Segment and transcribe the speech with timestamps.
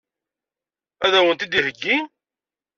[1.05, 1.97] Ad wen-ten-id-iheggi?